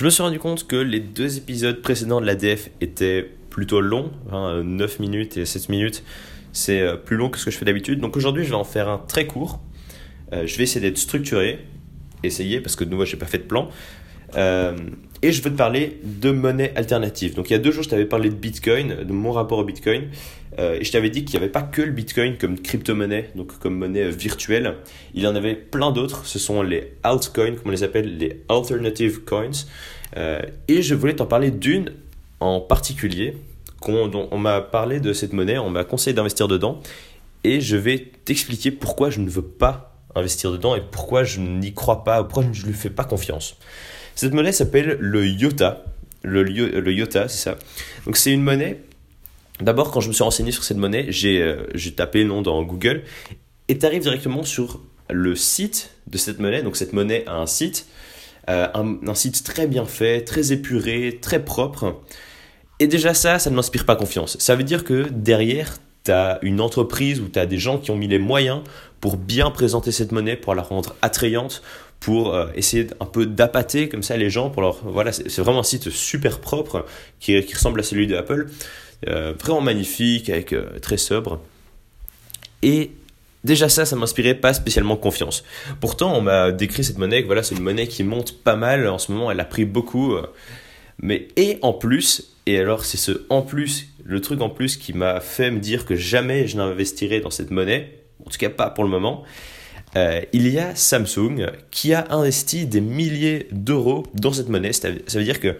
[0.00, 4.10] Je me suis rendu compte que les deux épisodes précédents de l'ADF étaient plutôt longs,
[4.32, 6.02] 9 minutes et 7 minutes.
[6.54, 8.00] C'est euh, plus long que ce que je fais d'habitude.
[8.00, 9.60] Donc aujourd'hui, je vais en faire un très court.
[10.32, 11.66] Euh, je vais essayer d'être structuré,
[12.22, 13.68] essayer, parce que de nouveau, je n'ai pas fait de plan.
[14.36, 14.76] Euh,
[15.22, 17.34] et je veux te parler de monnaie alternative.
[17.34, 19.64] Donc il y a deux jours, je t'avais parlé de Bitcoin, de mon rapport au
[19.64, 20.08] Bitcoin.
[20.58, 23.76] et je t'avais dit qu'il n'y avait pas que le Bitcoin comme crypto-monnaie, donc comme
[23.76, 24.76] monnaie virtuelle.
[25.14, 26.24] Il y en avait plein d'autres.
[26.24, 29.50] Ce sont les altcoins, comme on les appelle, les alternative coins.
[30.16, 31.92] et je voulais t'en parler d'une
[32.40, 33.36] en particulier.
[33.86, 36.80] dont on m'a parlé de cette monnaie, on m'a conseillé d'investir dedans.
[37.44, 41.72] Et je vais t'expliquer pourquoi je ne veux pas investir dedans et pourquoi je n'y
[41.72, 43.56] crois pas, pourquoi je ne lui fais pas confiance.
[44.20, 45.82] Cette monnaie s'appelle le IOTA.
[46.24, 47.56] Le, le IOTA, c'est ça.
[48.04, 48.82] Donc c'est une monnaie.
[49.60, 51.64] D'abord, quand je me suis renseigné sur cette monnaie, j'ai euh,
[51.96, 53.04] tapé le nom dans Google
[53.68, 56.62] et tu arrives directement sur le site de cette monnaie.
[56.62, 57.86] Donc cette monnaie a un site,
[58.50, 62.02] euh, un, un, site très bien fait, très épuré, très propre.
[62.78, 64.36] Et déjà ça, ça ne m'inspire pas confiance.
[64.38, 67.90] Ça veut dire que derrière, tu as une entreprise ou tu as des gens qui
[67.90, 68.60] ont mis les moyens
[69.00, 71.62] pour bien présenter cette monnaie, pour la rendre attrayante,
[72.00, 74.50] pour euh, essayer un peu d'appâter comme ça les gens.
[74.50, 76.86] Pour leur, voilà, c'est vraiment un site super propre
[77.20, 78.48] qui, ressemble à celui de Apple,
[79.08, 81.40] euh, vraiment magnifique, avec euh, très sobre.
[82.62, 82.90] Et
[83.44, 85.44] déjà ça, ça m'inspirait pas spécialement confiance.
[85.80, 88.88] Pourtant, on m'a décrit cette monnaie, que voilà, c'est une monnaie qui monte pas mal
[88.88, 89.30] en ce moment.
[89.30, 90.16] Elle a pris beaucoup.
[91.02, 94.94] mais et en plus, et alors c'est ce en plus, le truc en plus qui
[94.94, 98.70] m'a fait me dire que jamais je n'investirai dans cette monnaie en tout cas pas
[98.70, 99.24] pour le moment,
[99.96, 104.72] euh, il y a Samsung qui a investi des milliers d'euros dans cette monnaie.
[104.72, 105.56] Ça veut dire que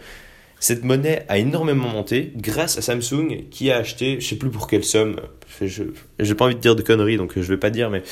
[0.60, 4.68] cette monnaie a énormément monté grâce à Samsung qui a acheté, je sais plus pour
[4.68, 5.16] quelle somme,
[5.60, 5.84] je
[6.18, 8.02] n'ai pas envie de dire de conneries donc je ne vais pas dire, mais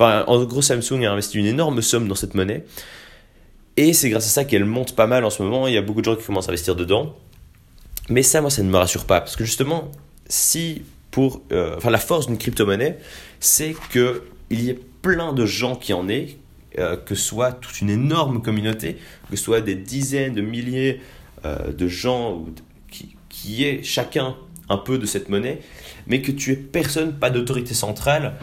[0.00, 2.64] en gros Samsung a investi une énorme somme dans cette monnaie.
[3.76, 5.66] Et c'est grâce à ça qu'elle monte pas mal en ce moment.
[5.66, 7.16] Il y a beaucoup de gens qui commencent à investir dedans.
[8.08, 9.20] Mais ça, moi, ça ne me rassure pas.
[9.20, 9.90] Parce que justement,
[10.26, 12.98] si pour, euh, enfin, la force d'une crypto-monnaie,
[13.40, 14.20] c'est qu'il
[14.50, 16.38] y ait plein de gens qui en aient,
[16.78, 18.96] euh, que ce soit toute une énorme communauté,
[19.30, 21.00] que soit des dizaines de milliers
[21.44, 22.44] euh, de gens
[22.90, 24.36] qui, qui aient chacun
[24.68, 25.60] un peu de cette monnaie,
[26.06, 28.34] mais que tu aies personne, pas d'autorité centrale,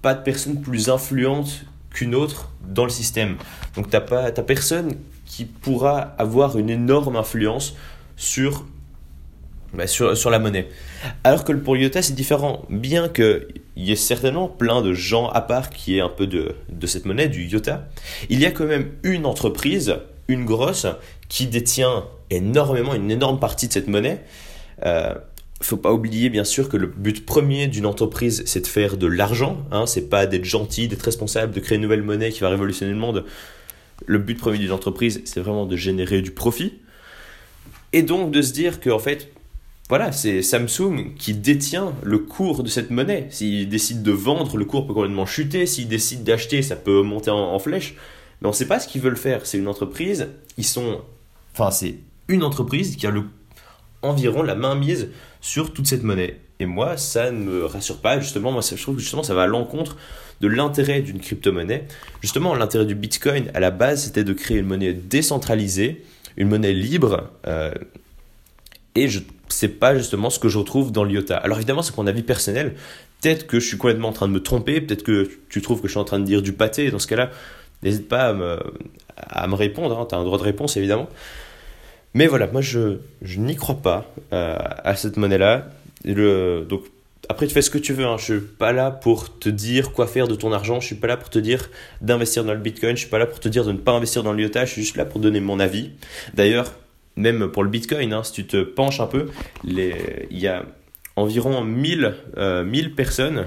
[0.00, 3.36] pas de personne plus influente qu'une autre dans le système.
[3.76, 4.94] Donc tu n'as personne
[5.26, 7.74] qui pourra avoir une énorme influence
[8.16, 8.64] sur
[9.74, 10.68] bah, sur, la monnaie.
[11.24, 12.66] Alors que pour l'IOTA, c'est différent.
[12.68, 13.08] Bien
[13.74, 16.86] qu'il y ait certainement plein de gens à part qui aient un peu de, de
[16.86, 17.88] cette monnaie, du IOTA,
[18.28, 19.96] il y a quand même une entreprise,
[20.28, 20.86] une grosse,
[21.28, 24.22] qui détient énormément, une énorme partie de cette monnaie.
[24.84, 25.14] Euh,
[25.62, 29.06] faut pas oublier bien sûr que le but premier d'une entreprise c'est de faire de
[29.06, 32.48] l'argent, hein, c'est pas d'être gentil, d'être responsable, de créer une nouvelle monnaie qui va
[32.48, 33.24] révolutionner le monde.
[34.06, 36.80] Le but premier d'une entreprise c'est vraiment de générer du profit.
[37.92, 39.32] Et donc de se dire qu'en fait
[39.88, 43.26] voilà, c'est Samsung qui détient le cours de cette monnaie.
[43.30, 45.66] S'il décide de vendre, le cours peut complètement chuter.
[45.66, 47.94] S'il décide d'acheter, ça peut monter en, flèche.
[48.40, 49.44] Mais on ne sait pas ce qu'ils veulent faire.
[49.44, 50.28] C'est une entreprise.
[50.56, 51.02] Ils sont,
[51.52, 51.96] enfin, c'est
[52.28, 53.24] une entreprise qui a le,
[54.00, 55.10] environ la main mise
[55.40, 56.40] sur toute cette monnaie.
[56.58, 58.20] Et moi, ça ne me rassure pas.
[58.20, 59.96] Justement, moi, je trouve que justement, ça va à l'encontre
[60.40, 61.86] de l'intérêt d'une crypto-monnaie.
[62.20, 66.04] Justement, l'intérêt du Bitcoin, à la base, c'était de créer une monnaie décentralisée,
[66.36, 67.30] une monnaie libre.
[67.46, 67.72] Euh,
[68.94, 69.20] et je
[69.52, 71.36] c'est pas justement ce que je retrouve dans l'IOTA.
[71.36, 72.74] Alors évidemment, c'est mon avis personnel.
[73.20, 75.88] Peut-être que je suis complètement en train de me tromper, peut-être que tu trouves que
[75.88, 76.90] je suis en train de dire du pâté.
[76.90, 77.30] Dans ce cas-là,
[77.82, 78.58] n'hésite pas à me,
[79.16, 79.98] à me répondre.
[79.98, 80.06] Hein.
[80.08, 81.08] Tu as un droit de réponse, évidemment.
[82.14, 85.68] Mais voilà, moi, je, je n'y crois pas euh, à cette monnaie-là.
[86.04, 86.82] Donc,
[87.28, 88.04] après, tu fais ce que tu veux.
[88.04, 88.16] Hein.
[88.18, 90.80] Je suis pas là pour te dire quoi faire de ton argent.
[90.80, 91.70] Je suis pas là pour te dire
[92.00, 92.96] d'investir dans le Bitcoin.
[92.96, 94.64] Je suis pas là pour te dire de ne pas investir dans l'IOTA.
[94.64, 95.90] Je suis juste là pour donner mon avis.
[96.34, 96.72] D'ailleurs,
[97.16, 99.28] même pour le Bitcoin, hein, si tu te penches un peu,
[99.64, 100.64] il y a
[101.16, 103.46] environ 1000, euh, personnes,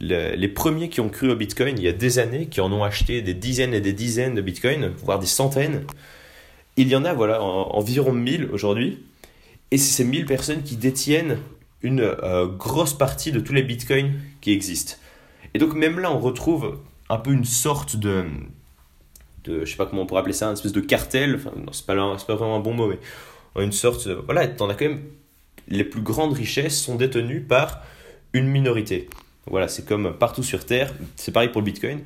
[0.00, 2.84] les, premiers qui ont cru au Bitcoin il y a des années, qui en ont
[2.84, 5.84] acheté des dizaines et des dizaines de Bitcoin, voire des centaines.
[6.76, 9.02] Il y en a voilà, environ 1000 aujourd'hui.
[9.70, 11.38] Et c'est ces 1000 personnes qui détiennent
[11.82, 14.94] une euh, grosse partie de tous les Bitcoins qui existent.
[15.54, 16.78] Et donc même là, on retrouve
[17.08, 18.24] un peu une sorte de,
[19.46, 21.86] de, je sais pas comment on pourrait appeler ça, une espèce de cartel, enfin, c'est
[21.86, 22.98] pas, pas vraiment un bon mot, mais
[23.62, 25.02] une sorte, voilà, t'en as quand même,
[25.68, 27.82] les plus grandes richesses sont détenues par
[28.32, 29.08] une minorité.
[29.48, 32.00] Voilà, c'est comme partout sur Terre, c'est pareil pour le Bitcoin.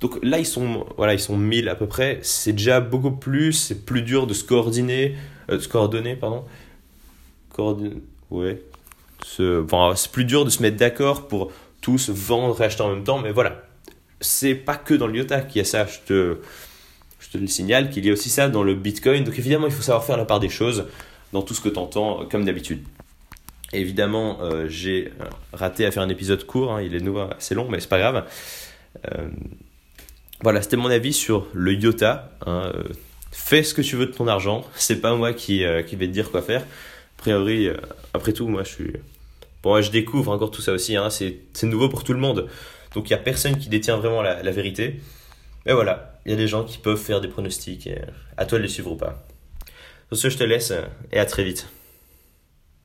[0.00, 3.52] Donc là, ils sont, voilà, ils sont 1000 à peu près, c'est déjà beaucoup plus,
[3.52, 5.16] c'est plus dur de se coordonner,
[5.50, 6.44] euh, de se coordonner, pardon.
[7.50, 7.96] Coordonner,
[8.30, 8.62] ouais.
[9.22, 11.50] c'est plus dur de se mettre d'accord pour
[11.80, 13.62] tous vendre et acheter en même temps, mais voilà.
[14.20, 15.86] C'est pas que dans l'IOTA qu'il y a ça,
[17.18, 19.24] je te le signale qu'il y a aussi ça dans le Bitcoin.
[19.24, 20.86] Donc évidemment, il faut savoir faire la part des choses
[21.32, 22.82] dans tout ce que tu entends, comme d'habitude.
[23.72, 25.12] Évidemment, j'ai
[25.52, 26.80] raté à faire un épisode court, hein.
[26.80, 28.24] il est nouveau assez long, mais c'est pas grave.
[30.42, 32.30] voilà, c'était mon avis sur le IOTA.
[32.46, 32.72] Hein,
[33.30, 36.30] fais ce que tu veux de ton argent, c'est pas moi qui, vais te dire
[36.30, 36.62] quoi faire.
[36.62, 37.68] A priori,
[38.14, 38.92] après tout, moi je suis
[39.62, 42.48] Bon, je découvre encore tout ça aussi, hein, c'est nouveau pour tout le monde.
[42.94, 45.00] Donc il n'y a personne qui détient vraiment la vérité.
[45.68, 47.86] Mais voilà, il y a des gens qui peuvent faire des pronostics.
[47.86, 48.00] Et
[48.38, 49.22] à toi de les suivre ou pas.
[50.08, 50.72] Sur ce, je te laisse
[51.12, 51.68] et à très vite.